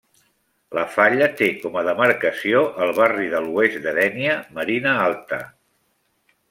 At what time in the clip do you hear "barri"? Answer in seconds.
3.01-3.29